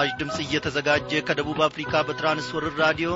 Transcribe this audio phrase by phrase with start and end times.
[0.00, 3.10] ይህ በምስራች ድምፅ እየተዘጋጀ ከደቡብ አፍሪካ በትራንስወርር ራዲዮ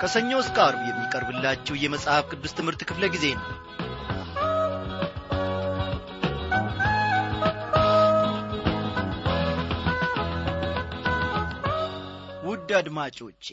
[0.00, 3.46] ከሰኞ እስከ አርብ የሚቀርብላችሁ የመጽሐፍ ቅዱስ ትምህርት ክፍለ ጊዜ ነው።
[12.46, 13.44] ውድ አድማጮቼ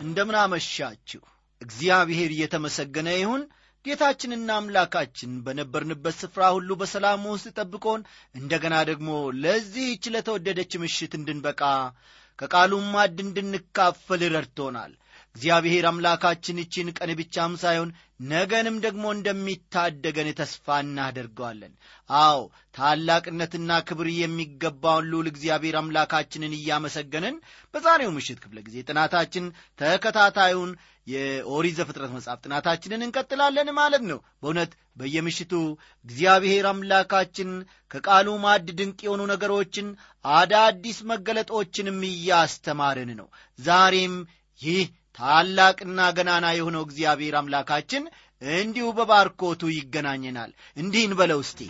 [0.00, 1.22] እንደምን አመሻችሁ
[1.60, 3.44] እግዚአብሔር እየተመሰገነ ይሁን
[3.88, 8.00] ጌታችንና አምላካችን በነበርንበት ስፍራ ሁሉ በሰላም ውስጥ ጠብቆን
[8.34, 9.10] እንደገና ደግሞ
[9.44, 11.62] ለዚህች ለተወደደች ምሽት እንድንበቃ
[12.38, 14.92] ከቃሉም ማድ እንድንካፈል ረድቶናል
[15.36, 17.90] እግዚአብሔር አምላካችን ይችን ቀን ብቻም ሳይሆን
[18.30, 21.72] ነገንም ደግሞ እንደሚታደገን ተስፋ እናደርገዋለን።
[22.10, 22.38] አዎ
[22.78, 27.36] ታላቅነትና ክብር የሚገባውን ልዑል እግዚአብሔር አምላካችንን እያመሰገንን
[27.74, 29.44] በዛሬው ምሽት ክፍለ ጊዜ ጥናታችን
[29.78, 30.72] ተከታታዩን
[31.06, 35.52] የኦሪት ዘፍጥረት መጽሐፍ ጥናታችንን እንቀጥላለን ማለት ነው። በእውነት በየምሽቱ
[36.04, 37.50] እግዚአብሔር አምላካችን
[37.90, 39.86] ከቃሉ ማድ ድንቅ የሆኑ ነገሮችን
[40.24, 44.16] አዳዲስ መገለጦችንም እያስተማርን ነው። ዛሬም
[44.60, 44.86] ይህ
[45.18, 48.04] ታላቅና ገናና የሆነው እግዚአብሔር አምላካችን
[48.42, 51.60] እንዲሁ በባርኮቱ ይገናኘናል። እንዲህ እንበለው እስቲ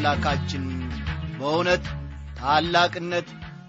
[0.00, 0.64] አምላካችን
[1.38, 1.86] በእውነት
[2.36, 3.28] ታላቅነት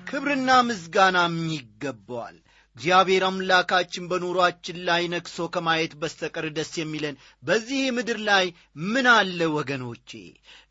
[0.10, 2.36] ክብርና ምስጋናም ይገባዋል።
[2.76, 8.46] እግዚአብሔር አምላካችን በኑሮአችን ላይ ነክሶ ከማየት በስተቀር ደስ የሚለን በዚህ ምድር ላይ
[8.92, 10.12] ምን አለ ወገኖቼ?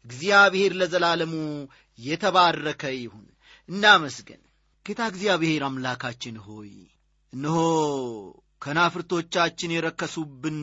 [0.04, 1.34] እግዚአብሔር ለዘላለሙ
[1.98, 3.26] የተባረከ ይሁን።
[3.68, 4.42] እናመስገን
[4.86, 6.72] ጌታ እግዚአብሔር አምላካችን ሆይ
[7.32, 7.58] እነሆ
[8.62, 10.60] ከናፍርቶቻችን የረከሱብን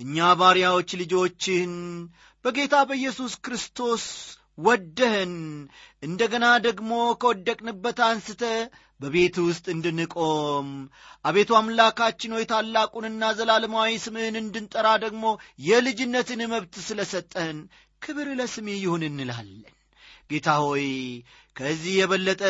[0.00, 1.72] እኛ ባሪያዎች ልጆችህን
[2.44, 4.04] በጌታ በኢየሱስ ክርስቶስ
[4.58, 5.32] ወደህን
[6.02, 8.42] እንደገና ደግሞ ከወደቅንበት አንስተ
[9.00, 10.68] በቤት ውስጥ እንድንቆም።
[11.24, 15.24] አቤቱ አምላካችን ሆይ ታላቁንና ዘላለማዊ ስምህን እንድንጠራ ደግሞ
[15.68, 17.58] የልጅነትን መብት ስለ ሰጠህን
[18.02, 19.74] ክብር ለስምህ ይሁን እንላለን።
[20.30, 20.86] ጌታ ሆይ
[21.56, 22.42] ከዚህ የበለጠ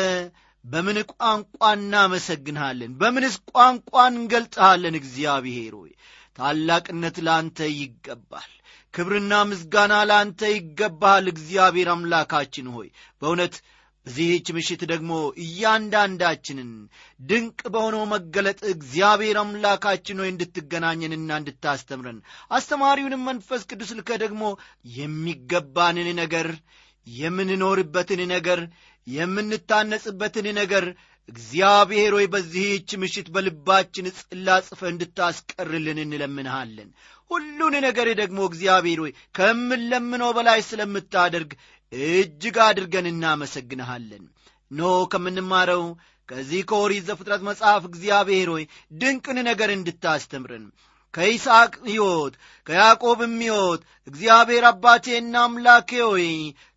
[0.65, 2.91] በምን ቋንቋ እናመሰግንሃለን?
[2.99, 5.91] በምንስ ቋንቋ እንገልጠሃለን እግዚአብሔር ሆይ
[6.39, 8.51] ታላቅነት ለአንተ ይገባል
[8.93, 12.87] ክብርና ምስጋና ለአንተ ይገባሃል እግዚአብሔር አምላካችን ሆይ
[13.21, 13.55] በእውነት
[14.07, 15.11] በዚህች ምሽት ደግሞ
[15.43, 16.69] እያንዳንዳችንን
[17.21, 22.19] ድንቅ በሆነው መገለጥ እግዚአብሔር አምላካችን ሆይ እንድትገናኘንና እንድታስተምረን
[22.57, 24.43] አስተማሪውንም መንፈስ ቅዱስ ልከ ደግሞ
[24.95, 26.49] የሚገባንን ነገር
[27.07, 28.61] የምንኖርበትን ነገር
[29.07, 30.85] የምንታነጽበትን ነገር
[31.29, 36.89] እግዚአብሔር ሆይ በዚህች ምሽት በልባችን ጽላ ጽፈ እንድታስቀርልን እንለምንሃለን።
[37.31, 41.51] ሁሉን ነገር ደግሞ እግዚአብሔር ሆይ ከምንለምነው በላይ ስለምታደርግ
[41.93, 44.23] እጅግ አድርገን እናመሰግንሃለን።
[44.71, 44.81] ኖ
[45.11, 45.83] ከምንማረው
[46.29, 48.63] ከዚህ ከኦሪት ዘፍጥረት መጽሐፍ እግዚአብሔር ሆይ
[48.99, 50.65] ድንቅን ነገር እንድታስተምረን።
[51.13, 52.33] ከይስሐቅ ሕይወት
[52.67, 56.27] ከያዕቆብም ሕይወት እግዚአብሔር አባቴና አምላኬ ሆይ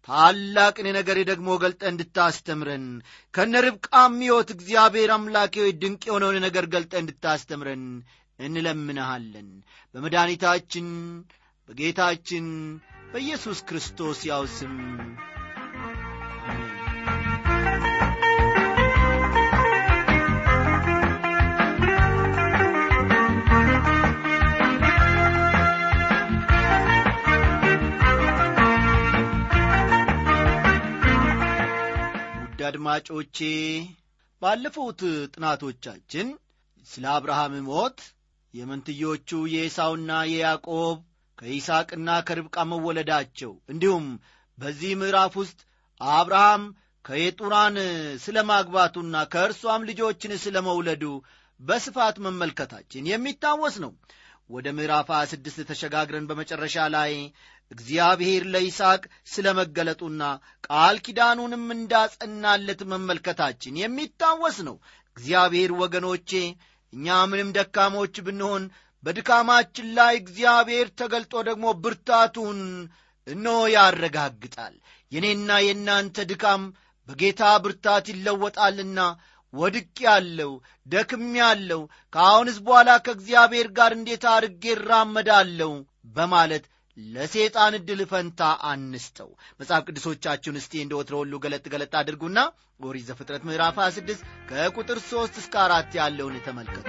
[0.08, 2.86] ታላቅን ነገር ደግሞ ገልጠ እንድታስተምረን
[3.34, 7.84] ከነ ርብቃም ሕይወት እግዚአብሔር አምላኬ ድንቅ የሆነውን ነገር ገልጠ እንድታስተምረን
[8.38, 9.48] እንለምንሃለን።
[9.94, 10.88] በመድኃኒታችን
[11.68, 12.46] በጌታችን
[13.12, 14.74] በኢየሱስ ክርስቶስ ያው ስም
[32.72, 33.38] አድማጮቼ
[34.42, 35.00] ባለፉት
[35.32, 36.28] ጥናቶቻችን
[36.86, 37.98] ስለ አብርሃም ሞት
[38.54, 40.96] የመንትዮቹ የኤሳውና የያዕቆብ
[41.38, 44.06] ከይስቅና ከርብቃ መወለዳቸው እንዲሁም
[44.58, 45.58] በዚህ ምዕራፍ ውስጥ
[46.00, 46.64] አብርሃም
[47.04, 47.76] ከየጡራን
[48.24, 51.04] ስለ ማግባቱና ከእርሷም ልጆችን ስለ መውለዱ
[51.60, 53.92] በስፋት መመልከታችን የሚታወስ ነው።
[54.50, 57.12] ወደ ምዕራፍ 26 ተሸጋግረን በመጨረሻ ላይ
[57.72, 59.02] እግዚአብሔር ለይስሐቅ
[59.32, 60.22] ስለ መገለጡና
[60.66, 64.76] ቃል ኪዳኑንም እንዳጸናለት መመልከታችን የሚታወስ ነው።
[65.16, 66.30] እግዚአብሔር ወገኖቼ
[66.92, 68.64] እኛ ምንም ደካሞች ብንሆን
[69.04, 72.60] በድካማችን ላይ እግዚአብሔር ተገልጦ ደግሞ ብርታቱን
[73.26, 74.74] እነሆ ያረጋግጣል።
[75.12, 76.62] የኔና የእናንተ ድካም
[77.08, 79.00] በጌታ ብርታት ይለወጣልና
[79.54, 80.52] ወድቅ ያለው
[80.86, 81.80] ደክም ያለው
[82.12, 85.72] ከአሁንስ በኋላ ከእግዚአብሔር ጋር እንዴት አድርጌ እራመዳለሁ
[86.14, 86.64] በማለት
[86.98, 88.40] ለሴጣን ዕድል ፈንታ
[88.70, 89.30] አንስተው።
[89.60, 92.38] መጽሐፍ ቅዱሶቻችሁን እስቲ እንደ ወትሮ ሁሉ ገለጥ ገለጥ አድርጉና
[92.80, 96.86] ኦሪት ዘፍጥረት ምዕራፍ 26 ከቁጥር 3 እስከ አራት ያለውን ተመልከቱ።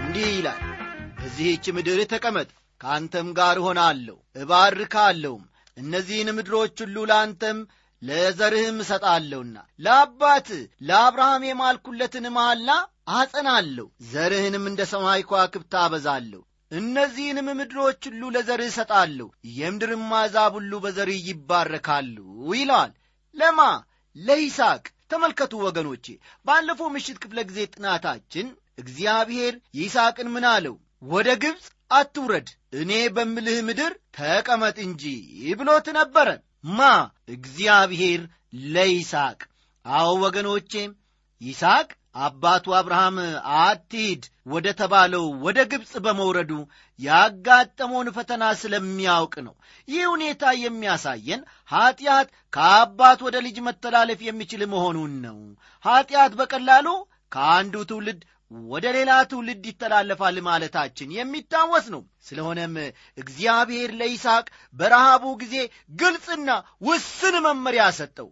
[0.00, 0.60] እንዲህ ይላል
[1.18, 2.48] በዚህች ምድር ተቀመጥ
[2.80, 5.44] ከአንተም ጋር እሆናለሁ እባርካለሁም።
[5.76, 7.58] እነዚህን ምድሮች ሁሉ ለአንተም
[8.02, 10.48] ለዘርህም እሰጣለሁና ለአባት
[10.88, 12.68] ለአብርሃም የማልኩለትን መሐላ
[13.12, 16.42] አጸናለሁ። ዘርህንም እንደ ሰማይ ከዋክብት አበዛለሁ።
[16.72, 19.28] እነዚህንም ምድሮች ሁሉ ለዘርህ እሰጣለሁ።
[19.58, 22.16] የምድርም አሕዛብ ሁሉ በዘርህ ይባረካሉ
[22.54, 22.92] ይለዋል
[23.34, 23.60] ለማ
[24.16, 26.06] ለይስቅ ተመልከቱ ወገኖቼ
[26.46, 28.46] ባለፈው ምሽት ክፍለ ጊዜ ጥናታችን
[28.78, 30.74] እግዚአብሔር ይስቅን ምን አለው?
[31.04, 35.02] ወደ ግብፅ አትውረድ እኔ በምልህ ምድር ተቀመጥ እንጂ
[35.60, 36.28] ብሎት ነበረ
[36.64, 36.80] ማ?
[37.28, 38.20] እግዚአብሔር
[38.72, 39.40] ለይስቅ
[39.86, 40.72] አዎ ወገኖቼ
[41.40, 41.88] ይስቅ
[42.20, 43.16] አባቱ አብርሃም
[43.58, 46.52] አትሂድ ወደ ተባለው ወደ ግብፅ በመውረዱ
[46.98, 49.54] ያጋጠመውን ፈተና ስለሚያውቅ ነው።
[49.88, 55.38] ይህ ሁኔታ የሚያሳየን ኀጢአት ከአባት ወደ ልጅ መተላለፍ የሚችል መሆኑን ነው።
[55.84, 56.86] ኀጢአት በቀላሉ
[57.32, 58.20] ከአንዱ ትውልድ
[58.68, 62.74] ወደ ሌላ ትውልድ ይተላለፋል ማለታችን የሚታወስ ነው። ስለሆነም
[63.18, 65.56] እግዚአብሔር ለይስቅ በረሃቡ ጊዜ
[65.98, 66.48] ግልጽና
[66.88, 68.28] ውስን መመሪያ ሰጠው።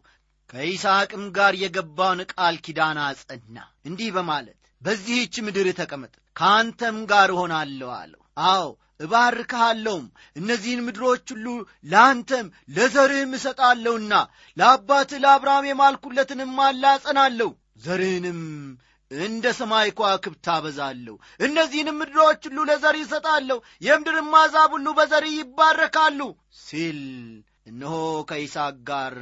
[0.50, 8.20] ከይስቅም ጋር የገባውን ቃል ኪዳን አጸና። እንዲህ በማለት በዚህች ምድር ተቀመጥ ከአንተም ጋር እሆናለሁ አለው።
[8.46, 8.66] አዎ
[9.00, 10.04] እባርክሃለሁም።
[10.36, 11.46] እነዚህን ምድሮች ሁሉ
[11.84, 14.12] ለአንተም ለዘርህም እሰጣለሁና
[14.56, 17.50] ለአባትህ ለአብርሃም የማልኩለትንም አላጸናለሁ
[17.84, 18.40] ዘርህንም
[19.10, 26.20] እንደ ሰማይ ከዋክብት ታበዛለሁ እነዚህንም ምድሮች ሁሉ ለዘር ይሰጣለሁ የምድርም አሕዛብ ሁሉ በዘር ይባረካሉ
[26.60, 27.00] ሲል
[27.66, 27.94] እነሆ
[28.30, 29.14] ከይስቅ ጋር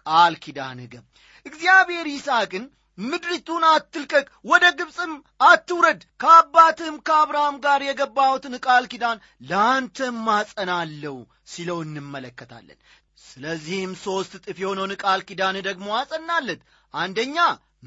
[0.00, 1.04] ቃል ኪዳን ገብ
[1.46, 2.64] እግዚአብሔር ይስቅን
[2.98, 5.12] ምድሪቱን አትልቀቅ ወደ ግብፅም
[5.48, 9.18] አትውረድ ከአባትህም ከአብርሃም ጋር የገባሁትን ቃል ኪዳን
[9.50, 11.16] ለአንተም ማጸናለሁ
[11.46, 12.78] ሲለው እንመለከታለን።
[13.26, 16.62] ስለዚህም ሦስት እጥፍ የሆነውን ቃል ኪዳን ደግሞ አጸናለት።
[16.94, 17.36] አንደኛ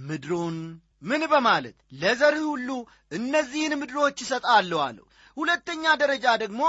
[0.08, 0.58] ምድሩን
[1.02, 2.70] ምን በማለት ለዘርህ ሁሉ
[3.12, 5.06] እነዚህን ምድሮች ይሰጣለሁ አለው።
[5.38, 6.62] ሁለተኛ ደረጃ ደግሞ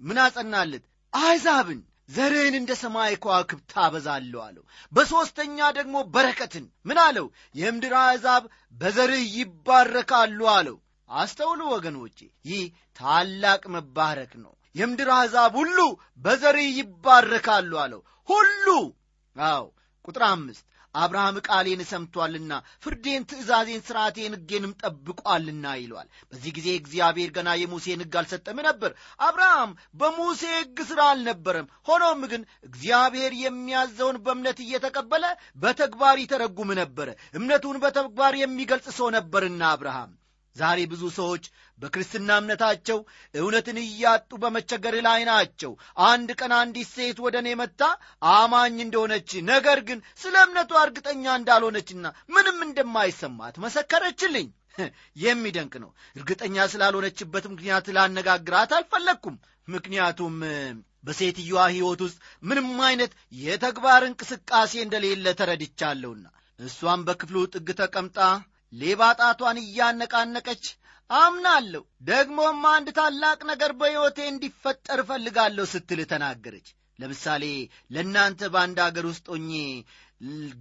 [0.00, 0.84] ምን አጸናለት?
[1.12, 7.26] አሕዛብን ዘርህን እንደ ሰማይ ከዋክብት ታበዛለሁ አለው። በሦስተኛ ደግሞ በረከትን ምን አለው?
[7.54, 8.42] የምድር አሕዛብ
[8.76, 10.76] በዘርህ ይባረካሉ አለው።
[11.08, 12.18] አስተውሉ ወገኖቼ
[12.50, 12.62] ይህ
[13.00, 15.78] ታላቅ መባረክ ነው። የምድር አሕዛብ ሁሉ
[16.22, 18.66] በዘርህ ይባረካሉ አለው። ሁሉ!
[19.36, 19.64] አዎ
[20.04, 22.52] ቁጥር አምስት አብርሃም ቃሌን ሰምቷልና
[22.84, 29.70] ፍርዴን ትእዛዜን ሥርዓቴን ሕጌንም ጠብቋልና ይለዋል በዚህ ጊዜ እግዚአብሔር ገና የሙሴን ሕግ አልሰጠም ነበር። አብርሃም
[29.94, 35.24] በሙሴ ሕግ ሥራ አልነበረም። ሆኖም ግን እግዚአብሔር የሚያዘውን በእምነት እየተቀበለ
[35.62, 40.12] በተግባር ይተረጉም ነበረ። እምነቱን በተግባር የሚገልጽ ሰው ነበርና አብርሃም
[40.56, 41.44] ዛሬ ብዙ ሰዎች
[41.78, 42.98] በክርስትና እምነታቸው
[43.34, 45.72] እውነትን እያጡ በመቸገር ላይ ናቸው።
[46.06, 47.82] አንድ ቀን አንዲት ሴት ወደ እኔ መጥታ
[48.32, 52.04] አማኝ እንደሆነች ነገር ግን ስለ እምነቷ እርግጠኛ እንዳልሆነችና
[52.34, 54.48] ምንም እንደማይሰማት መሰከረችልኝ።
[55.22, 59.36] የሚደንቅ ነው። እርግጠኛ ስላልሆነችበት ምክንያት ላነጋግራት አልፈለግኩም።
[59.68, 60.36] ምክንያቱም
[61.04, 66.24] በሴትዮዋ ሕይወት ውስጥ ምንም አይነት የተግባር እንቅስቃሴ እንደሌለ ተረድቻለሁና
[66.58, 68.18] እሷም በክፍሉ ጥግ ተቀምጣ
[68.72, 70.64] ሌባ ጣቷን እያነቃነቀች
[71.10, 77.44] አምናለሁ፣ ደግሞም አንድ ታላቅ ነገር በሕይወቴ እንዲፈጠር እፈልጋለሁ ስትል ተናገረች። ለምሳሌ
[77.94, 79.50] ለእናንተ በአንድ አገር ውስጥ ሆኜ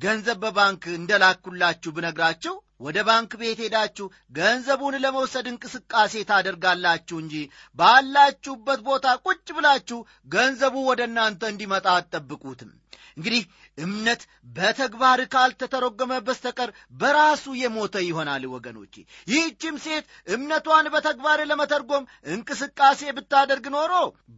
[0.03, 4.05] ገንዘብ በባንክ እንደላኩላችሁ ብነግራችሁ ወደ ባንክ ቤት ሄዳችሁ
[4.37, 7.35] ገንዘቡን ለመውሰድ እንቅስቃሴ ታደርጋላችሁ እንጂ
[7.79, 9.99] ባላችሁበት ቦታ ቁጭ ብላችሁ
[10.33, 12.71] ገንዘቡ ወደ እናንተ እንዲመጣ አትጠብቁትም።
[13.17, 13.43] እንግዲህ
[13.77, 14.21] እምነት
[14.55, 16.69] በተግባር ካልተተረጎመ በስተቀር
[17.01, 18.93] በራሱ የሞተ ይሆናል። ወገኖቼ
[19.27, 20.05] ይህችም ሴት
[20.35, 22.03] እምነቷን በተግባር ለመተርጎም
[22.33, 23.93] እንቅስቃሴ ብታደርግ ኖሮ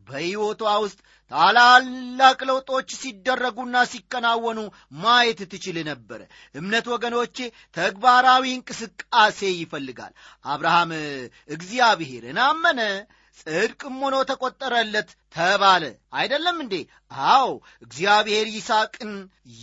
[0.08, 1.00] በሕይወቷ ውስጥ
[1.32, 4.60] ታላላቅ ለውጦች ሲደረጉና ሲከናወኑ
[5.04, 6.22] ማየት ትችል ነበረ።
[6.56, 7.38] እምነት ወገኖቼ
[7.78, 10.14] ተግባራዊ እንቅስቃሴ ይፈልጋል።
[10.46, 10.92] አብርሃም
[11.56, 12.82] እግዚአብሔርን አመነ
[13.38, 16.76] ጽድቅም ሆኖ ተቆጠረለት ተባለ። አይደለም እንዴ?
[17.28, 17.48] አዎ፣
[17.82, 19.12] እግዚአብሔር ይስሐቅን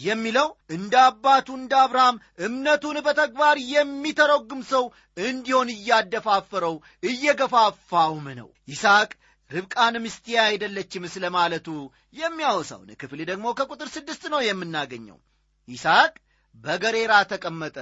[0.01, 4.85] የሚለው እንደ አባቱ እንደ አብርሃም እምነቱን በተግባር የሚተረጉም ሰው
[5.25, 6.77] እንዲሆን እያደፋፈረው
[7.11, 9.11] እየገፋፋውም ነው። ይስሐቅ
[9.51, 11.69] ርብቃን ሚስቴ አይደለችም ስለ ማለቱ
[12.15, 15.19] የሚያወሳውን ክፍል ደግሞ ከቁጥር ስድስት ነው የምናገኘው።
[15.69, 16.13] ይስሐቅ
[16.57, 17.77] በገሬራ ተቀመጠ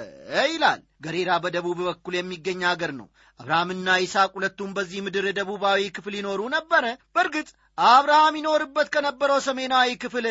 [0.48, 3.06] ይላል። ገሬራ በደቡብ በኩል የሚገኝ አገር ነው።
[3.40, 6.84] አብርሃምና ይስሐቅ ሁለቱም በዚህ ምድር ደቡባዊ ክፍል ይኖሩ ነበረ።
[7.14, 7.48] በእርግጥ
[7.88, 10.26] አብርሃም ይኖርበት ከነበረው ሰሜናዊ ክፍል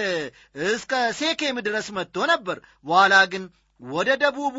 [0.68, 3.46] እስከ ሴኬም ድረስ መጥቶ ነበር። በኋላ ግን
[3.82, 4.58] ወደ ደቡቡ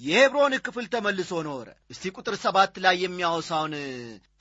[0.00, 3.74] የሄብሮን ክፍል ተመልሶ ኖረ። እስቲ ቁጥር ሰባት ላይ የሚያወሳውን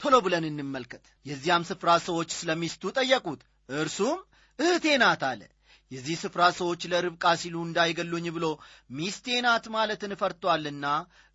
[0.02, 3.42] ቶሎ ብለን እንመልከት። የዚያም ስፍራ ሰዎች ስለ ሚስቱ ጠየቁት።
[3.76, 4.18] እርሱም
[4.60, 5.42] እህቴ ናት አለ።
[5.96, 8.46] የዚህ ስፍራ ሰዎች ለርብቃ ሲሉ እንዳይገሉኝ ብሎ
[8.98, 10.86] ሚስቴ ናት ማለትን ፈርቶአልና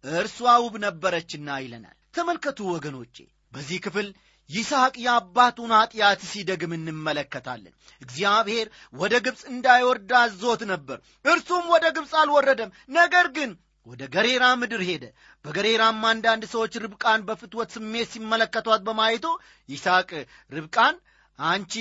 [0.05, 3.17] እርሷ ውብ ነበረችና ይለናል። ተመልከቱ ወገኖቼ፣
[3.53, 4.09] በዚህ ክፍል
[4.51, 12.73] ይስሐቅ የአባቱን ኀጢአት ሲደግም እንመለከታለን። እግዚአብሔር ወደ ግብፅ እንዳይወርድ አዞት ነበር። እርሱም ወደ ግብፅ አልወረደም።
[12.97, 13.51] ነገር ግን
[13.87, 15.05] ወደ ገሬራ ምድር ሄደ።
[15.45, 19.27] በገሬራም አንዳንድ ሰዎች ርብቃን በፍትወት ስሜት ሲመለከቷት በማየቱ
[19.69, 20.11] ይስሐቅ
[20.53, 20.97] ርብቃን
[21.39, 21.75] አንቺ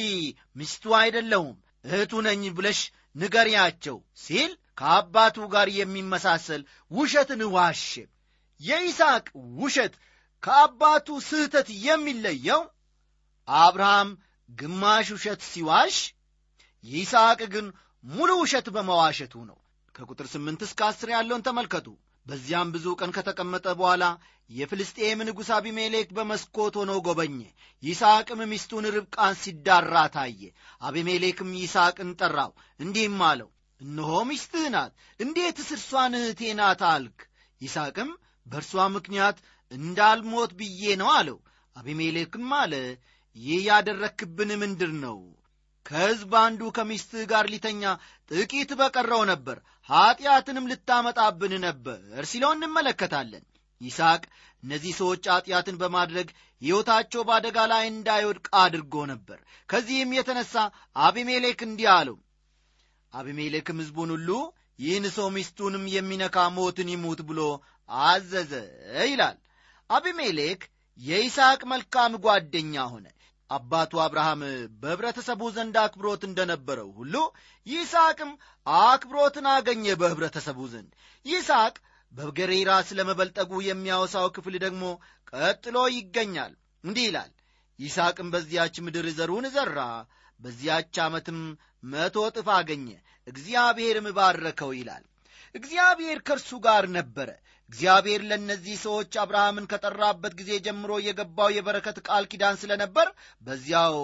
[0.55, 1.55] ሚስቱ አይደለሁም
[1.86, 2.79] እህቱ ነኝ ብለሽ
[3.15, 7.91] ንገሪያቸው ሲል ከአባቱ ጋር የሚመሳሰል ውሸትን ዋሸ።
[8.62, 9.25] የይስሐቅ
[9.59, 9.93] ውሸት
[10.43, 12.62] ከአባቱ ስህተት የሚለየው
[13.48, 14.09] አብርሃም
[14.50, 15.98] ግማሽ ውሸት ሲዋሽ፣
[16.83, 17.65] ይስሐቅ ግን
[18.03, 19.57] ሙሉ ውሸት በመዋሸቱ ነው።
[19.95, 21.88] ከቁጥር ስምንት እስከ አስር ያለውን ተመልከቱ።
[22.29, 24.03] በዚያም ብዙ ቀን ከተቀመጠ በኋላ
[24.50, 27.39] የፍልስጤም ንጉሥ አቢሜሌክ በመስኮት ሆኖ ጎበኘ።
[27.83, 30.41] ይስሐቅም ሚስቱን ርብቃን ሲዳራ ታየ።
[30.81, 33.50] አቢሜሌክም ይስሐቅን ጠራው፣ እንዲህም አለው፣
[33.81, 37.17] እነሆ ሚስትህ ናት፣ እንዴትስ እርሷን እህቴ ናት አልክ?
[37.62, 38.09] ይስሐቅም
[38.45, 39.38] በእርሷ ምክንያት
[39.71, 41.38] እንዳልሞት ብዬ ነው አለው።
[41.75, 42.74] አቢሜሌክም አለ፣
[43.36, 45.17] ይህ ያደረክብን ምንድር ነው?
[45.86, 47.83] ከሕዝብ አንዱ ከሚስትህ ጋር ሊተኛ
[48.31, 49.57] ጥቂት በቀረው ነበር፣
[49.89, 53.43] ኀጢአትንም ልታመጣብን ነበር ሲለው እንመለከታለን።
[53.81, 54.24] ይስሐቅ
[54.63, 56.27] እነዚህ ሰዎች ኀጢአትን በማድረግ
[56.62, 60.53] ሕይወታቸው በአደጋ ላይ እንዳይወድቅ አድርጎ ነበር። ከዚህም የተነሣ
[61.01, 62.17] አቢሜሌክ እንዲህ አለው።
[63.13, 64.29] አቢሜሌክም ሕዝቡን ሁሉ
[64.79, 67.39] ይህን ሰው ሚስቱንም የሚነካ ሞትን ይሙት ብሎ
[67.89, 68.51] አዘዘ
[69.05, 69.38] ይላል።
[69.89, 70.62] አቢሜሌክ
[71.00, 73.05] የይስሐቅ መልካም ጓደኛ ሆነ።
[73.50, 74.41] አባቱ አብርሃም
[74.82, 77.15] በኅብረተሰቡ ዘንድ አክብሮት እንደነበረው ሁሉ
[77.68, 78.32] ይስሐቅም
[78.86, 80.91] አክብሮትን አገኘ በኅብረተሰቡ ዘንድ።
[81.25, 81.75] ይስሐቅ
[82.12, 84.84] በገሬራ ስለ መበልጠጉ የሚያወሳው ክፍል ደግሞ
[85.34, 86.53] ቀጥሎ ይገኛል።
[86.84, 87.32] እንዲህ ይላል፣
[87.79, 89.79] ይስሐቅም በዚያች ምድር ዘሩን ዘራ፣
[90.39, 91.39] በዚያች ዓመትም
[91.91, 92.88] መቶ እጥፍ አገኘ፣
[93.27, 95.03] እግዚአብሔርም ባረከው ይላል።
[95.56, 97.29] እግዚአብሔር ከእርሱ ጋር ነበረ።
[97.69, 103.07] እግዚአብሔር ለእነዚህ ሰዎች አብርሃምን ከጠራበት ጊዜ ጀምሮ የገባው የበረከት ቃል ኪዳን ስለ ነበር
[103.41, 103.97] በዚያው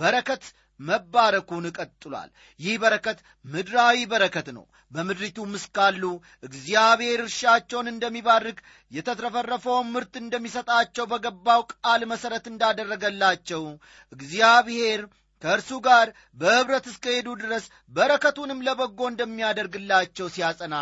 [0.00, 0.44] በረከት
[0.80, 2.28] መባረኩን ቀጥሏል።
[2.60, 6.02] ይህ በረከት ምድራዊ በረከት ነው። በምድሪቱም እስካሉ
[6.42, 8.58] እግዚአብሔር እርሻቸውን እንደሚባርክ
[8.90, 13.64] የተትረፈረፈውን ምርት እንደሚሰጣቸው በገባው ቃል መሠረት እንዳደረገላቸው
[14.12, 15.02] እግዚአብሔር
[15.44, 20.74] ከእርሱ ጋር በኅብረት እስከ ሄዱ ድረስ በረከቱንም ለበጎ እንደሚያደርግላቸው ሲያጸና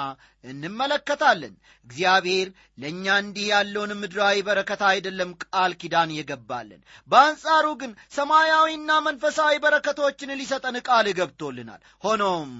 [0.45, 1.55] እንመለከታለን።
[1.87, 2.49] እግዚአብሔር
[2.83, 10.79] ለእኛ እንዲህ ያለውን ምድራዊ በረከት አይደለም ቃል ኪዳን የገባለን። በአንጻሩ ግን ሰማያዊና መንፈሳዊ በረከቶችን ሊሰጠን
[10.89, 12.53] ቃል ገብቶልናል። ሆኖም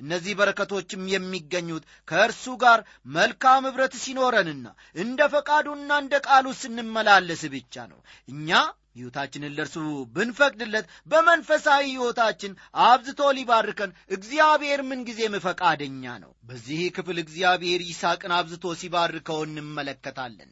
[0.00, 2.80] እነዚህ በረከቶችም የሚገኙት ከእርሱ ጋር
[3.16, 4.66] መልካም ኅብረት ሲኖረንና
[4.98, 8.50] እንደ ፈቃዱና እንደ ቃሉ ስንመላለስ ብቻ ነው። እኛ
[8.96, 9.76] ሕይወታችንን ለእርሱ
[10.14, 12.52] ብንፈቅድለት በመንፈሳዊ ሕይወታችን
[12.86, 20.50] አብዝቶ ሊባርከን እግዚአብሔር ምንጊዜም ፈቃደኛ ነው። በዚህ ክፍል እግዚአብሔር ይስሐቅን አብዝቶ ሲባርከው እንመለከታለን።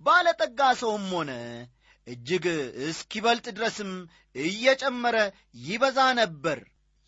[0.00, 1.32] ባለጠጋ ሰውም ሆነ
[2.06, 2.44] እጅግ
[2.86, 3.90] እስኪበልጥ ድረስም
[4.36, 5.16] እየጨመረ
[5.66, 6.58] ይበዛ ነበር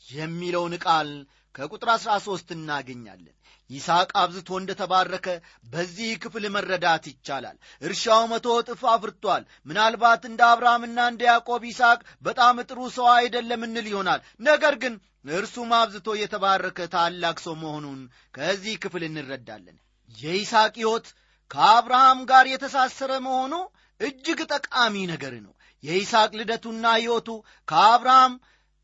[0.05, 1.09] የሚለውን ቃል
[1.55, 3.35] ከቁጥር አሥራ ሦስት እናገኛለን።
[3.71, 5.27] ይስሐቅ አብዝቶ እንደ ተባረከ
[5.73, 12.63] በዚህ ክፍል መረዳት ይቻላል። እርሻው መቶ እጥፍ አፍርቷል። ምናልባት እንደ አብርሃምና እንደ ያዕቆብ ይስሐቅ በጣም
[12.69, 14.97] ጥሩ ሰው አይደለም እንል ይሆናል። ነገር ግን
[15.35, 18.01] እርሱም አብዝቶ የተባረከ ታላቅ ሰው መሆኑን
[18.35, 19.77] ከዚህ ክፍል እንረዳለን።
[20.11, 21.07] የይስሐቅ ሕይወት
[21.51, 23.55] ከአብርሃም ጋር የተሳሰረ መሆኑ
[24.01, 25.53] እጅግ ጠቃሚ ነገር ነው።
[25.85, 27.29] የይስሐቅ ልደቱና ሕይወቱ
[27.69, 28.33] ከአብርሃም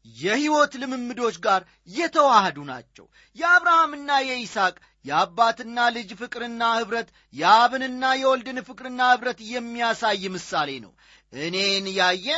[0.06, 9.38] የሕይወት ልምምዶች ጋር የተዋህዱ ናቸው። የአብርሃምና የይስሐቅ የአባትና ልጅ ፍቅርና ኅብረት የአብንና የወልድን ፍቅርና ኅብረት
[9.52, 10.92] የሚያሳይ ምሳሌ ነው።
[11.32, 12.28] እኔን ያየ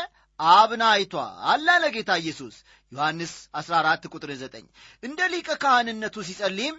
[0.40, 1.66] አብን አይቷል አለ
[1.96, 2.56] ጌታ ኢየሱስ።
[2.92, 4.64] ዮሐንስ 14 ቁጥር 9
[5.02, 6.76] እንደ ሊቀ ካህንነቱ ሲጸልይም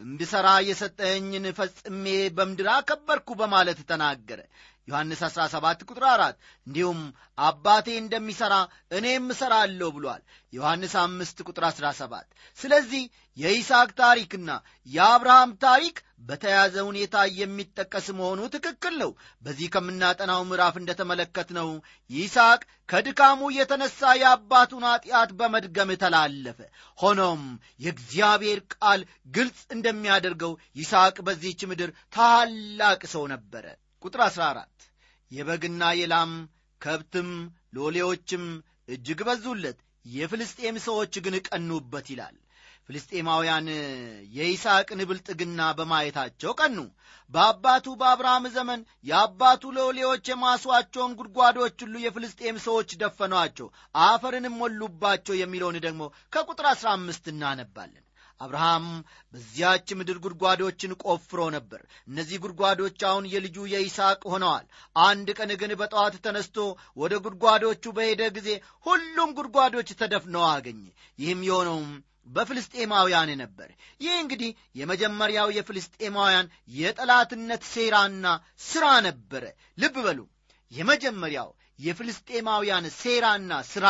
[0.00, 2.04] እንድሠራ የሰጠኸኝን ፈጽሜ
[2.36, 4.40] በምድር አከበርኩ በማለት ተናገረ
[4.88, 6.34] ዮሐንስ 17 ቁጥር 4
[6.66, 7.00] እንዲሁም
[7.40, 8.54] አባቴ እንደሚሠራ
[8.92, 10.22] እኔም እሠራለሁ ብሏል።
[10.52, 12.26] ዮሐንስ 5 ቁጥር 17
[12.58, 13.04] ስለዚህ
[13.36, 14.50] የይስሐቅ ታሪክና
[14.88, 15.96] የአብርሃም ታሪክ
[16.28, 19.10] በተያዘ ሁኔታ የሚጠቀስ መሆኑ ትክክል ነው።
[19.42, 21.70] በዚህ ከምናጠናው ምዕራፍ እንደተመለከትነው
[22.10, 26.58] ይስሐቅ ከድካሙ የተነሳ የአባቱን ኀጢአት በመድገም ተላለፈ።
[26.98, 27.42] ሆኖም
[27.84, 29.02] የእግዚአብሔር ቃል
[29.36, 33.66] ግልጽ እንደሚያደርገው ይስሐቅ በዚህች ምድር ታላቅ ሰው ነበረ
[34.04, 34.86] ቁጥር 14
[35.30, 36.32] የበግና የላም
[36.80, 37.28] ከብትም
[37.76, 38.44] ሎሌዎችም
[38.88, 42.34] እጅግ በዙለት። የፍልስጤም ሰዎች ግን ቀኑበት ይላል።
[42.88, 43.66] ፍልስጤማውያን
[44.34, 46.76] የይስሐቅን ብልጥግና በማየታቸው ቀኑ።
[47.30, 53.68] በአባቱ በአብርሃም ዘመን የአባቱ ሎሌዎች የማሷቸውን ጉድጓዶች ሁሉ የፍልስጤም ሰዎች ደፈኗቸው
[54.04, 58.04] አፈርንም ሞሉባቸው የሚለውን ደግሞ ከቁጥር አሥራ አምስት እናነባለን
[58.40, 58.86] አብርሃም
[59.32, 66.16] በዚያች ምድር ጉድጓዶችን ቆፍሮ ነበር። እነዚህ ጉድጓዶች አሁን የልጁ የይስሐቅ ሆነዋል። አንድ ቀን ግን በጠዋት
[66.24, 66.56] ተነስቶ
[66.96, 68.48] ወደ ጉድጓዶቹ በሄደ ጊዜ
[68.86, 70.82] ሁሉም ጉድጓዶች ተደፍነው አገኘ።
[71.18, 71.88] ይህም የሆነውም
[72.28, 78.26] በፍልስጤማውያን ነበር። ይህ እንግዲህ የመጀመሪያው የፍልስጤማውያን የጠላትነት ሴራና
[78.64, 79.44] ሥራ ነበረ።
[79.78, 80.20] ልብ በሉ
[80.72, 83.86] የመጀመሪያው የፍልስጤማውያን ሴራና ሥራ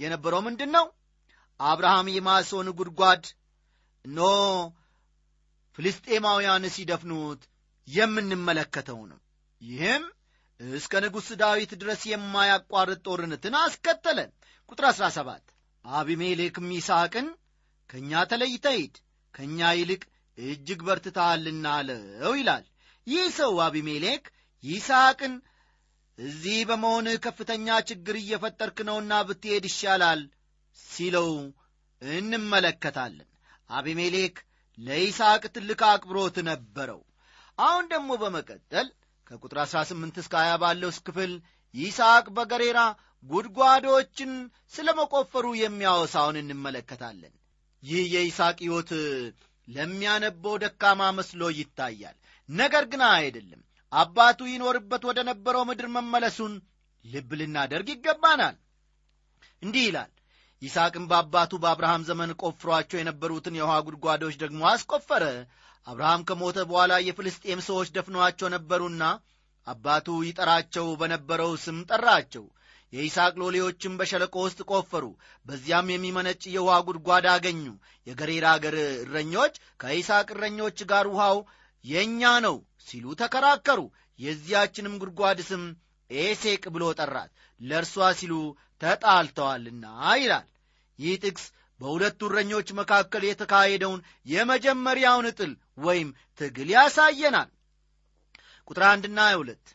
[0.00, 0.86] የነበረው ምንድን ነው?
[1.60, 3.22] አብርሃም የማሶን ጉድጓድ
[4.06, 4.20] ኖ
[5.78, 7.42] ፍልስጤማውያን ሲደፍኑት
[7.88, 9.18] የምንመለከተው ነው።
[9.60, 10.04] ይህም
[10.60, 14.18] እስከ ንጉሥ ዳዊት ድረስ የማያቋርጥ ጦርነትን አስከተለ።
[14.70, 15.52] ቁጥር 17
[15.84, 17.26] አቢሜሌክም ይስሐቅን
[17.90, 18.94] ከእኛ ተለይተ ሂድ
[19.34, 20.02] ከእኛ ይልቅ
[20.38, 22.64] እጅግ በርትተሃልና አለው ይላል።
[23.06, 24.24] ይህ ሰው አቢሜሌክ
[24.64, 25.34] ይስሐቅን
[26.18, 30.20] እዚህ በመሆንህ ከፍተኛ ችግር እየፈጠርክ ነውና ብትሄድ ይሻላል
[30.78, 31.30] ሲለው
[32.02, 33.28] እንመለከታለን
[33.70, 34.36] አቢሜሌክ
[34.78, 37.00] ለይስሐቅ ትልቅ አክብሮት ነበረው።
[37.58, 38.88] አሁን ደግሞ በመቀጠል
[39.26, 41.32] ከቁጥር 18 እስከ 20 ባለው ክፍል
[41.74, 42.80] ይስሐቅ በገሬራ
[43.24, 44.32] ጉድጓዶችን
[44.74, 47.34] ስለ መቆፈሩ የሚያወሳውን እንመለከታለን።
[47.82, 48.90] ይህ የይስሐቅ ሕይወት
[49.68, 52.16] ለሚያነበው ደካማ መስሎ ይታያል።
[52.48, 56.54] ነገር ግን አይደለም። አባቱ ይኖርበት ወደ ነበረው ምድር መመለሱን
[57.04, 58.56] ልብ ልናደርግ ይገባናል።
[59.62, 60.10] እንዲህ ይላል
[60.62, 65.24] ይስሐቅም በአባቱ በአብርሃም ዘመን ቆፍሯቸው የነበሩትን የውሃ ጉድጓዶች ደግሞ አስቆፈረ።
[65.86, 69.02] አብርሃም ከሞተ በኋላ የፍልስጤም ሰዎች ደፍነዋቸው ነበሩና
[69.66, 72.44] አባቱ ይጠራቸው በነበረው ስም ጠራቸው።
[72.92, 75.04] የይስሐቅ ሎሌዎችም በሸለቆ ውስጥ ቆፈሩ።
[75.46, 77.62] በዚያም የሚመነጭ የውሃ ጉድጓድ አገኙ።
[78.06, 81.38] የገሬራ አገር እረኞች ከይስሐቅ እረኞች ጋር ውሃው
[81.84, 82.56] የእኛ ነው
[82.88, 83.80] ሲሉ ተከራከሩ።
[84.18, 85.64] የዚያችንም ጉድጓድ ስም
[86.10, 88.32] ኤሴቅ ብሎ ጠራት። ለእርሷ ሲሉ
[88.80, 89.84] ተጣልተዋልና
[90.16, 90.46] ይላል።
[90.98, 91.44] ይህ ጥቅስ
[91.80, 96.08] በሁለቱ እረኞች መካከል የተካሄደውን የመጀመሪያውን ጥል ወይም
[96.40, 97.50] ትግል ያሳየናል።
[98.68, 99.66] ቁጥር አንድና ሁለት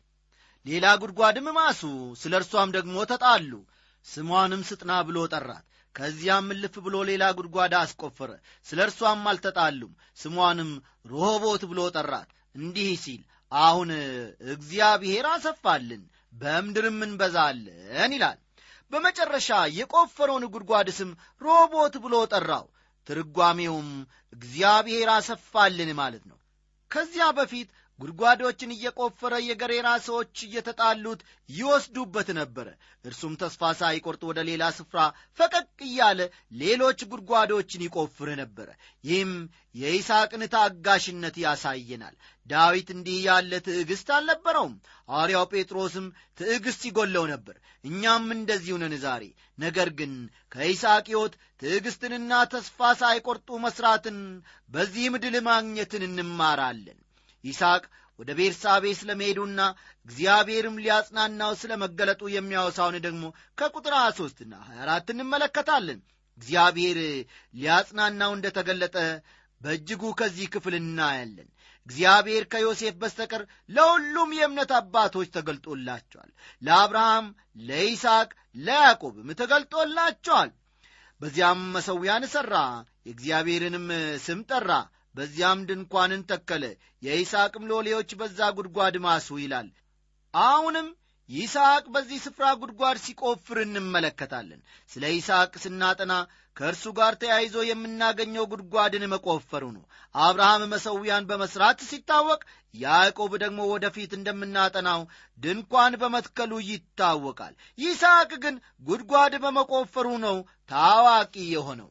[0.65, 1.81] ሌላ ጉድጓድም ማሱ
[2.21, 3.51] ስለ እርሷም ደግሞ ተጣሉ።
[4.05, 5.65] ስሟንም ስጥና ብሎ ጠራት።
[5.95, 8.31] ከዚያም እልፍ ብሎ ሌላ ጉድጓድ አስቆፈረ።
[8.67, 10.71] ስለ እርሷም አልተጣሉም። ስሟንም
[11.05, 13.89] ሮቦት ብሎ ጠራት። እንዲህ ሲል አሁን
[14.53, 18.39] እግዚአብሔር አሰፋልን በምድርም እንበዛለን ይላል።
[18.91, 22.65] በመጨረሻ የቆፈረውን ጉድጓድ ስም ሮቦት ብሎ ጠራው።
[23.09, 23.89] ትርጓሜውም
[24.33, 26.37] እግዚአብሔር አሰፋልን ማለት ነው።
[26.91, 27.69] ከዚያ በፊት
[28.01, 32.67] ጉድጓዶችን እየቆፈረ የገሬራ ሰዎች እየተጣሉት ይወስዱበት ነበረ
[33.05, 34.99] እርሱም ተስፋ ሳይቆርጥ ወደ ሌላ ስፍራ
[35.39, 36.19] ፈቀቅ እያለ
[36.61, 38.69] ሌሎች ጉድጓዶችን ይቆፍር ነበረ
[39.03, 39.33] ይህም
[39.75, 42.15] የይስሐቅን ታጋሽነት ያሳየናል።
[42.47, 44.73] ዳዊት እንዲህ ያለ ትዕግሥት አልነበረውም።
[45.09, 46.07] ሐዋርያው ጴጥሮስም
[46.39, 49.23] ትዕግሥት ይጎለው ነበር። እኛም እንደዚሁ ነን ዛሬ።
[49.57, 50.13] ነገር ግን
[50.51, 54.17] ከይስሐቅ ሕይወት ትዕግሥትንና ተስፋ ሳይቆርጡ መሥራትን
[54.69, 56.99] በዚህ ምድል ማግኘትን እንማራለን
[57.43, 57.83] ይስሐቅ
[58.19, 59.59] ወደ ቤርሳቤ ስለ መሄዱና
[60.07, 63.23] እግዚአብሔርም ሊያጽናናው ስለ መገለጡ የሚያወሳውን ደግሞ
[63.57, 65.99] ከቁጥር 23ና 24 እንመለከታለን።
[66.39, 66.99] እግዚአብሔር
[67.53, 68.95] ሊያጽናናው እንደ ተገለጠ
[69.61, 71.49] በእጅጉ ከዚህ ክፍል እናያለን።
[71.87, 77.27] እግዚአብሔር ከዮሴፍ በስተቀር ለሁሉም የእምነት አባቶች ተገልጦላቸዋል። ለአብርሃም
[77.69, 80.51] ለይስሐቅ ለያዕቆብም ተገልጦላቸዋል።
[81.21, 82.55] በዚያም መሠዊያን ሠራ
[83.05, 83.87] የእግዚአብሔርንም
[84.25, 84.69] ስም ጠራ
[85.15, 86.63] በዚያም ድንኳንን ተከለ።
[87.03, 89.69] የይስሐቅም ሎሌዎች በዛ ጉድጓድ ማሱ ይላል።
[90.33, 90.89] አሁንም
[91.29, 96.13] ይስሐቅ በዚህ ስፍራ ጉድጓድ ሲቆፍር እንመለከታለን። ስለ ይስሐቅ ስናጠና
[96.57, 99.83] ከእርሱ ጋር ተያይዞ የምናገኘው ጉድጓድን መቆፈሩ ነው።
[100.15, 102.41] አብርሃም መሠዊያን በመሥራት ሲታወቅ
[102.75, 105.01] ያዕቆብ ደግሞ ወደፊት እንደምናጠናው
[105.39, 110.37] ድንኳን በመትከሉ ይታወቃል። ይስሐቅ ግን ጉድጓድ በመቆፈሩ ነው
[110.71, 111.89] ታዋቂ የሆነው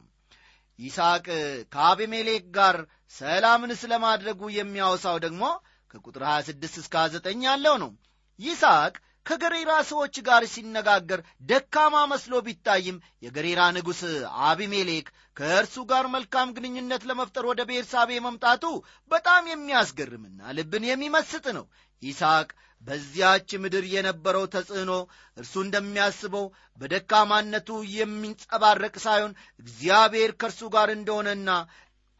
[0.81, 1.25] ይስሐቅ
[1.73, 2.77] ከአቤሜሌክ ጋር
[3.13, 5.43] ሰላምን ስለ ማድረጉ የሚያወሳው ደግሞ
[5.91, 7.91] ከቁጥር 26 እስከ 29 ያለው ነው።
[8.39, 8.93] ይስሐቅ
[9.25, 14.01] ከገሬራ ሰዎች ጋር ሲነጋገር ደካማ መስሎ ቢታይም የገሬራ ንጉሥ
[14.47, 15.07] አቢሜሌክ
[15.37, 18.63] ከእርሱ ጋር መልካም ግንኙነት ለመፍጠር ወደ ቤርሳቤ መምጣቱ
[19.11, 21.65] በጣም የሚያስገርምና ልብን የሚመስጥ ነው።
[22.03, 22.49] ይስሐቅ
[22.83, 24.91] በዚያች ምድር የነበረው ተጽዕኖ
[25.37, 26.45] እርሱ እንደሚያስበው
[26.81, 31.49] በደካማነቱ የሚንጸባረቅ ሳይሆን እግዚአብሔር ከእርሱ ጋር እንደሆነና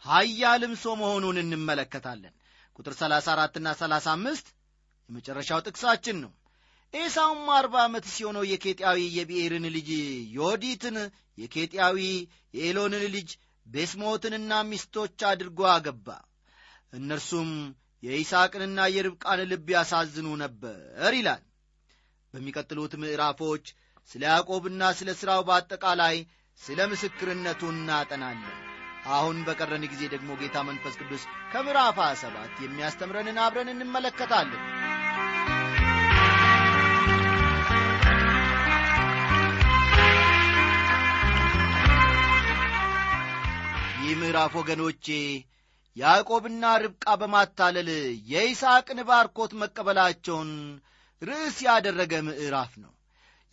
[0.03, 2.33] ሀያልም ሰው መሆኑን እንመለከታለን።
[2.79, 4.53] ቁጥር 34 ና 35
[5.09, 6.31] የመጨረሻው ጥቅሳችን ነው
[6.93, 9.89] ኤሳውም አርባ ዓመት ሲሆነው የኬጢያዊ የብኤርን ልጅ
[10.37, 10.97] ዮዲትን
[11.37, 11.97] የኬጢያዊ
[12.57, 13.29] የኤሎንን ልጅ
[13.65, 16.07] ቤስሞትንና ሚስቶች አድርጎ አገባ።
[16.93, 17.51] እነርሱም
[18.03, 20.79] የይስሐቅንና የርብቃን ልብ ያሳዝኑ ነበር
[21.19, 21.43] ይላል።
[22.33, 23.65] በሚቀጥሉት ምዕራፎች
[24.09, 26.17] ስለ ያዕቆብና ስለ ሥራው በአጠቃላይ
[26.59, 28.57] ስለ ምስክርነቱ እናጠናለን።
[29.11, 31.23] አሁን በቀረን ጊዜ ደግሞ ጌታ መንፈስ ቅዱስ
[31.53, 34.61] ከምዕራፍ ሰባት የሚያስተምረንን አብረን እንመለከታለን
[44.11, 45.05] ይህ ምዕራፍ ወገኖቼ
[45.97, 47.89] ያዕቆብና ርብቃ በማታለል
[48.31, 50.49] የይስሐቅን ባርኮት መቀበላቸውን
[51.21, 52.91] ርዕስ ያደረገ ምዕራፍ ነው።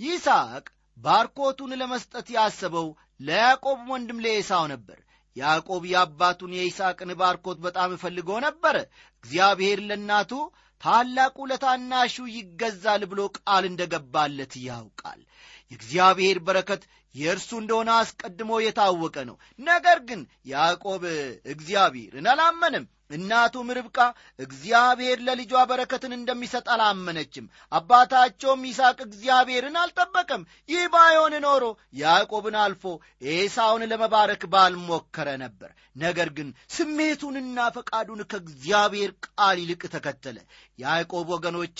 [0.00, 0.64] ይስሐቅ
[0.96, 2.88] ባርኮቱን ለመስጠት ያሰበው
[3.20, 4.98] ለያዕቆብ ወንድም ለኤሳው ነበር።
[5.36, 8.76] ያዕቆብ የአባቱን የይስሐቅን ባርኮት በጣም እፈልጎ ነበረ
[9.24, 10.32] እግዚአብሔር ለእናቱ
[10.80, 15.22] ታላቁ ለታናሹ ይገዛል ብሎ ቃል እንደ ገባለት ያውቃል።
[15.70, 16.82] የእግዚአብሔር በረከት
[17.18, 21.04] የእርሱ እንደሆነ አስቀድሞ የታወቀ ነው። ነገር ግን ያዕቆብ
[21.52, 23.98] እግዚአብሔርን አላመንም እናቱም ርብቃ
[24.38, 31.64] እግዚአብሔር ለልጇ በረከትን እንደሚሰጥ አላመነችም። አባታቸውም ይስሐቅ እግዚአብሔርን አልጠበቀም። ይህ ባይሆን ኖሮ
[32.00, 32.84] ያዕቆብን አልፎ
[33.32, 40.36] ኤሳውን ለመባረክ ባልሞከረ ነበር። ነገር ግን ስሜቱንና ፈቃዱን ከእግዚአብሔር ቃል ይልቅ ተከተለ።
[40.78, 41.78] ያዕቆብ ወገኖቼ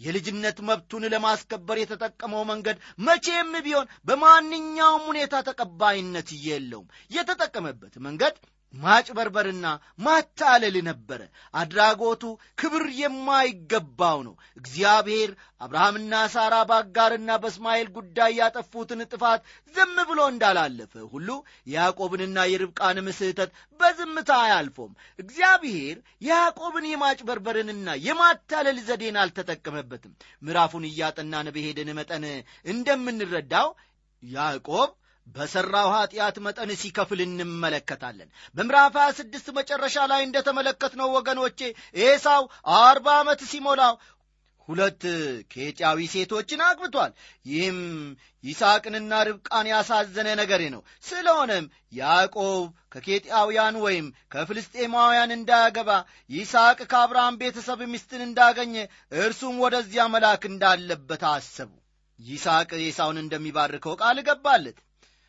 [0.00, 3.90] የልጅነት መብቱን ለማስከበር የተጠቀመው መንገድ መቼም ቢሆን
[4.78, 8.34] በማንኛውም ሁኔታ ተቀባይነት የለውም። የተጠቀመበት መንገድ
[8.74, 9.66] ማጭበርበርና
[9.98, 11.20] ማታለል ነበረ።
[11.54, 12.22] አድራጎቱ
[12.58, 19.40] ክብር የማይገባው ነው። እግዚአብሔር አብርሃምና ሳራ በአጋርና በእስማኤል ጉዳይ ያጠፉትን ጥፋት
[19.74, 21.28] ዝም ብሎ እንዳላለፈ ሁሉ
[21.72, 25.96] ያዕቆብንና የርብቃንም ስህተት በዝምታ አያልፎም። እግዚአብሔር
[26.28, 32.26] ያዕቆብን የማጭበርበርንና የማታለል ዘዴን አልተጠቀመበትም። ምዕራፉን እያጠናን በሄድን መጠን
[32.72, 33.68] እንደምንረዳው
[34.22, 34.90] ያዕቆብ
[35.26, 41.58] በሠራው ኀጢአት መጠን ሲከፍል እንመለከታለን። በምዕራፍ 26 መጨረሻ ላይ እንደተመለከትነው ወገኖቼ
[42.04, 42.44] ኤሳው
[42.78, 43.94] አርባ ዓመት ሲሞላው
[44.68, 45.02] ሁለት
[45.52, 47.12] ኬጢያዊ ሴቶችን አግብቷል።
[47.46, 47.78] ይህም
[48.44, 55.90] ይስሐቅንና ርብቃን ያሳዘነ ነገር ነው። ስለሆነም ያዕቆብ ከኬጢያውያን ወይም ከፍልስጤማውያን እንዳያገባ
[56.30, 58.74] ይስሐቅ ከአብርሃም ቤተሰብ ሚስትን እንዳገኘ
[59.18, 61.70] እርሱም ወደዚያ መላክ እንዳለበት አሰቡ
[62.18, 64.78] ይስሐቅ ኤሳውን እንደሚባርከው ቃል ገባለት።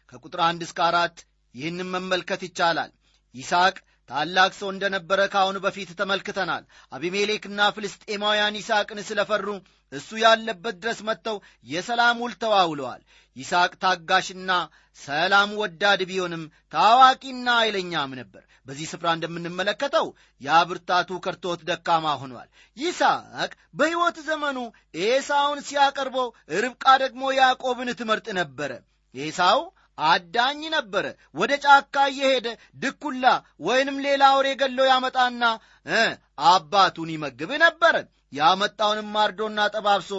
[0.09, 1.17] ከቁጥር አንድ እስከ አራት
[1.55, 2.91] ይህንም መመልከት ይቻላል።
[3.35, 3.75] ይስሐቅ
[4.09, 9.47] ታላቅ ሰው እንደነበረ ከአሁኑ በፊት ተመልክተናል። አቢሜሌክና ፍልስጤማውያን ይስሐቅን ስለፈሩ
[9.91, 13.01] እሱ ያለበት ድረስ መጥተው የሰላም ውል ተዋውለዋል።
[13.35, 14.51] ይስሐቅ ታጋሽና
[14.97, 16.43] ሰላም ወዳድ ቢሆንም
[16.73, 20.07] ታዋቂና ኃይለኛም ነበር። በዚህ ስፍራ እንደምንመለከተው
[20.41, 24.57] የብርታቱ ከርቶት ደካማ ሆኗል። ይስሐቅ በሕይወት ዘመኑ
[25.05, 28.71] ኤሳውን ሲያቀርበው ርብቃ ደግሞ ያዕቆብን ትመርጥ ነበረ።
[29.15, 29.59] ኤሳው
[30.07, 32.47] አዳኝ ነበረ ወደ ጫካ እየሄደ
[32.83, 33.25] ድኩላ
[33.61, 35.43] ወይንም ሌላ አውሬ ገሎ ያመጣና
[36.49, 37.95] አባቱን ይመግብ ነበረ
[38.33, 40.11] ያመጣውንም አርዶና ጠባብሶ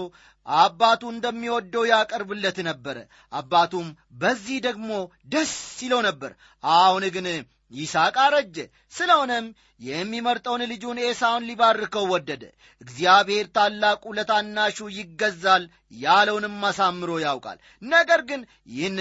[0.46, 2.96] አባቱ እንደሚወደው ያቀርብለት ነበረ።
[3.32, 3.88] አባቱም
[4.20, 4.90] በዚህ ደግሞ
[5.34, 5.52] ደስ
[5.84, 6.32] ይለው ነበር።
[6.64, 7.26] አሁን ግን
[7.72, 8.56] ይስሐቅ አረጀ።
[8.92, 9.46] ስለሆነም
[9.80, 12.42] የሚመርጠውን ልጁን ኤሳውን ሊባርከው ወደደ።
[12.80, 15.64] እግዚአብሔር ታላቁ ለታናሹ ይገዛል
[15.96, 17.58] ያለውንም አሳምሮ ያውቃል።
[17.90, 18.98] ነገር ግን ይህን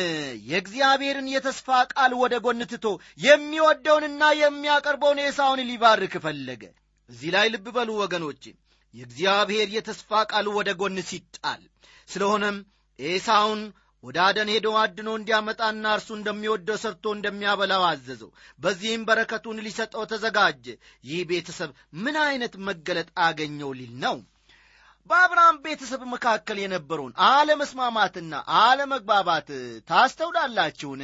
[0.49, 2.85] የእግዚአብሔርን የተስፋ ቃል ወደ ጎን ትቶ
[3.19, 6.63] የሚወደውንና የሚያቀርበውን ኤሳውን ሊባርክ ፈለገ።
[7.09, 8.43] እዚህ ላይ ልብ በሉ ወገኖቼ፣
[8.93, 11.61] የእግዚአብሔር የተስፋ ቃል ወደ ጎን ሲጣል፣
[12.09, 12.57] ስለሆነም
[12.99, 13.61] ኤሳውን
[14.03, 20.65] ወደ አደን ሄዶ አድኖ እንዲያመጣና እርሱ እንደሚወደው ሰርቶ እንደሚያበላው አዘዘው። በዚህም በረከቱን ሊሰጠው ተዘጋጀ።
[21.03, 21.71] ይህ ቤተሰብ
[22.03, 24.17] ምን አይነት መገለጥ አገኘው ሊል ነው።
[25.09, 29.47] በአብርሃም ቤተሰብ መካከል የነበረውን አለመስማማትና አለመግባባት
[29.89, 31.03] ታስተውላላችሁን?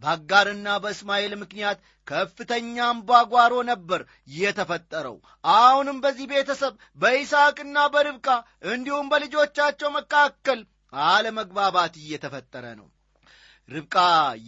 [0.00, 4.00] በአጋርና በእስማኤል ምክንያት ከፍተኛ አምባጓሮ ነበር
[4.36, 5.16] የተፈጠረው።
[5.54, 8.28] አሁንም በዚህ ቤተሰብ በይስሐቅና በርብቃ
[8.72, 10.60] እንዲሁም በልጆቻቸው መካከል
[10.92, 12.88] አለመግባባት እየተፈጠረ ነው።
[13.68, 13.96] ርብቃ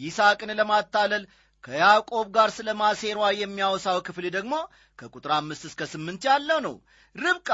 [0.01, 1.25] ይስሐቅን ለማታለል
[1.65, 4.55] ከያዕቆብ ጋር ስለ ማሴሯ የሚያወሳው ክፍል ደግሞ
[4.99, 6.75] ከቁጥር አምስት እስከ ስምንት ያለው ነው።
[7.17, 7.51] ርብቃ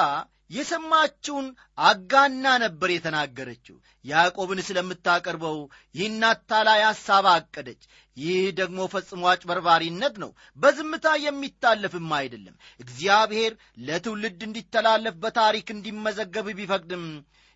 [0.54, 1.46] የሰማችውን
[1.82, 5.58] አጋና ነበር የተናገረችው። ያዕቆብን ስለምታቀርበው
[5.94, 7.82] ይህን አታላይ ሐሳብ አቀደች።
[8.16, 13.52] ይህ ደግሞ ፈጽሞ አጭበርባሪነት ነው፣ በዝምታ የሚታለፍም አይደለም። እግዚአብሔር
[13.86, 17.04] ለትውልድ እንዲተላለፍ በታሪክ እንዲመዘገብ ቢፈቅድም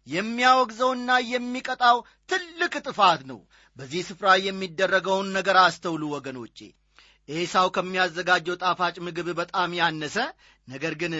[0.06, 3.38] የሚያወግዘውና የሚቀጣው ትልቅ ጥፋት ነው።
[3.76, 6.58] በዚህ ስፍራ የሚደረገውን ነገር አስተውሉ ወገኖቼ።
[7.34, 10.16] ኤሳው ከሚያዘጋጀው ጣፋጭ ምግብ በጣም ያነሰ
[10.68, 11.14] ነገር ግን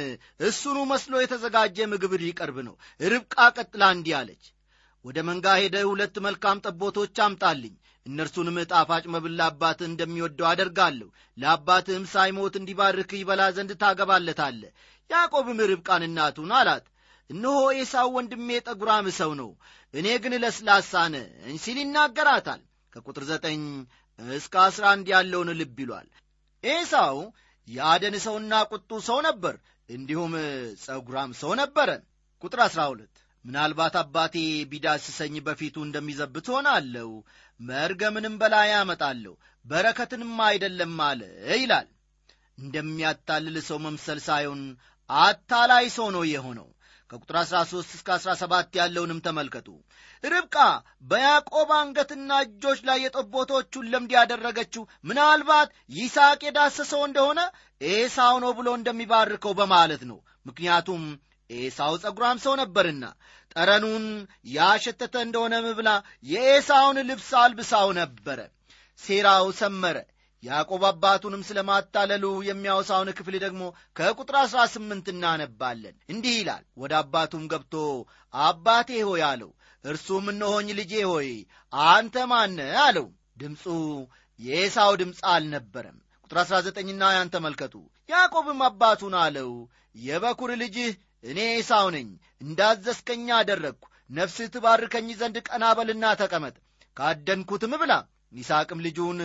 [0.49, 4.45] እሱኑ መስሎ የተዘጋጀ ምግብ ሊቀርብ ነው። ርብቃ ቀጥላ እንዲህ አለች፣
[5.05, 7.75] ወደ መንጋ ሄደ ሁለት መልካም ጠቦቶች አምጣልኝ፣
[8.07, 14.73] እነርሱንም ጣፋጭ መብል ለአባትህ እንደሚወደው አደርጋለሁ፣ ለአባትህም ሳይሞት እንዲባርክህ ይበላ ዘንድ ታገባለታለህ።
[15.11, 16.85] ያዕቆብም ርብቃን እናቱን አላት
[17.31, 19.51] እነሆ ኤሳው ወንድሜ ጠጉራም ሰው ነው፣
[19.95, 23.61] እኔ ግን ለስላሳ ነኝ ሲል ይናገራታል። ከቁጥር ዘጠኝ
[24.19, 26.09] እስከ አስራ አንድ ያለውን ልብ ይሏል።
[26.65, 27.17] ኤሳው
[27.69, 29.55] የአደን ሰውና ቁጡ ሰው ነበር፣
[29.89, 30.33] እንዲሁም
[30.85, 31.91] ጸጉራም ሰው ነበረ።
[32.43, 34.37] ቁጥር አስራ ሁለት ምናልባት አባቴ
[34.71, 37.11] ቢዳስሰኝ በፊቱ እንደሚዘብት ሆናለሁ፣
[37.61, 39.35] መርገምንም በላይ ያመጣለሁ፣
[39.65, 41.21] በረከትንም አይደለም አለ
[41.55, 41.89] ይላል።
[42.59, 44.63] እንደሚያታልል ሰው መምሰል ሳይሆን
[45.11, 46.69] አታላይ ሰው ነው የሆነው።
[47.15, 49.69] ከቁጥር 13 እስከ 17 ያለውንም ተመልከቱ።
[50.25, 50.57] ርብቃ
[51.11, 57.41] በያዕቆብ አንገትና እጆች ላይ የጠቦቶቹን ለምድ ያደረገችው ምናልባት ይስሐቅ የዳሰሰው እንደሆነ
[57.91, 61.05] ኤሳው ነው ብሎ እንደሚባርከው በማለት ነው። ምክንያቱም
[61.51, 63.05] ኤሳው ጸጉራም ሰው ነበርና
[63.57, 64.07] ጠረኑን
[64.53, 65.91] ያሸተተ እንደሆነ ምብላ
[66.27, 68.41] የኤሳውን ልብስ አልብሳው ነበረ።
[69.01, 69.97] ሴራው ሰመረ።
[70.45, 73.63] ያዕቆብ አባቱንም ስለ ማታለሉ የሚያወሳውን ክፍል ደግሞ
[73.97, 77.75] ከቁጥር አሥራ ስምንት እናነባለን። እንዲህ ይላል። ወደ አባቱም ገብቶ
[78.35, 79.51] አባቴ ሆይ አለው።
[79.85, 81.31] እርሱም እነሆኝ ልጄ ሆይ
[81.73, 83.65] አንተ ማነ አለው። ድምፁ
[84.41, 87.75] የኤሳው ድምፅ አልነበረም። ቁጥር አሥራ ዘጠኝና ያን ተመልከቱ።
[88.09, 89.51] ያዕቆብም አባቱን አለው
[90.01, 90.93] የበኩር ልጅህ
[91.25, 92.09] እኔ ኤሳው ነኝ፣
[92.45, 96.57] እንዳዘዝከኛ አደረግሁ። ነፍስህ ትባርከኝ ዘንድ ቀና በልና ተቀመጥ፣
[96.97, 97.93] ካደንኩትም ብላ
[98.35, 99.19] ይስሐቅም ልጁን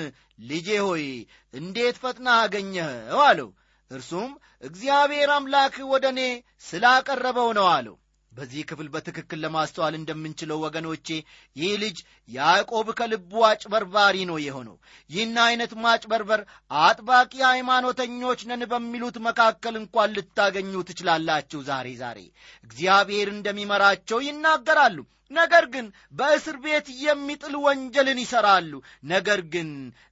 [0.44, 1.06] ልጄ ሆይ
[1.54, 3.50] እንዴት ፈጥና አገኘኸው አለው።
[3.92, 4.32] እርሱም
[4.64, 6.22] እግዚአብሔር አምላክ ወደ እኔ
[6.62, 7.96] ስላቀረበው ነው አለው።
[8.32, 11.08] በዚህ ክፍል በትክክል ለማስተዋል እንደምንችለው ወገኖቼ
[11.56, 11.98] ይህ ልጅ
[12.30, 14.76] ያዕቆብ ከልቡ አጭበርባሪ ነው የሆነው።
[15.10, 16.42] ይህን ዐይነት ማጭበርበር
[16.82, 22.20] አጥባቂ ሃይማኖተኞች ነን በሚሉት መካከል እንኳን ልታገኙ ትችላላችሁ። ዛሬ ዛሬ
[22.64, 25.00] እግዚአብሔር እንደሚመራቸው ይናገራሉ።
[25.32, 28.72] ነገር ግን በእስር ቤት የሚጥል ወንጀልን ይሠራሉ።
[29.12, 29.70] ነገር ግን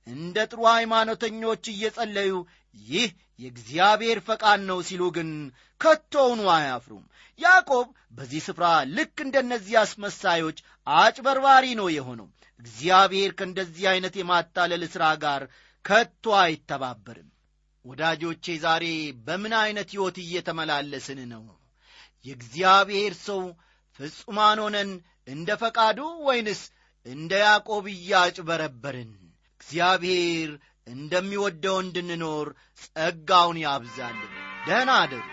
[0.07, 2.33] እንደ ጥሩ ሃይማኖተኞች እየጸለዩ
[2.87, 3.07] ይህ
[3.39, 5.29] የእግዚአብሔር ፈቃድ ነው ሲሉ ግን
[5.81, 7.03] ከቶውኑ አያፍሩም።
[7.39, 10.57] ያዕቆብ በዚህ ስፍራ ልክ እንደነዚህ አስመሳዮች
[10.97, 12.27] አጭበርባሪ ነው የሆነው።
[12.59, 15.41] እግዚአብሔር ከእንደዚህ ዐይነት የማታለል ሥራ ጋር
[15.85, 17.29] ከቶ አይተባበርም።
[17.85, 18.85] ወዳጆቼ ዛሬ
[19.27, 21.43] በምን ዐይነት ሕይወት እየተመላለስን ነው?
[22.25, 23.41] የእግዚአብሔር ሰው
[23.99, 24.89] ፍጹማን ሆነን
[25.27, 26.61] እንደ ፈቃዱ ወይንስ
[27.05, 29.11] እንደ ያዕቆብ እያጭበረበርን?
[29.61, 30.49] እግዚአብሔር
[30.87, 32.47] እንደሚወደው እንድንኖር
[32.83, 34.31] ጸጋውን ያብዛልን።
[34.67, 35.25] ደህና አደሩ።